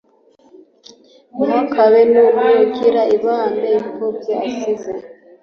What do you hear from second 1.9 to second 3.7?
n'umwe ugirira ibambe